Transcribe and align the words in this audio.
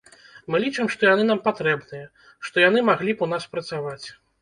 Мы 0.53 0.61
лічым, 0.63 0.89
што 0.93 1.01
яны 1.11 1.27
нам 1.27 1.43
патрэбныя, 1.47 2.09
што 2.49 2.67
яны 2.67 2.87
маглі 2.91 3.11
б 3.21 3.27
у 3.27 3.33
нас 3.37 3.43
працаваць. 3.57 4.05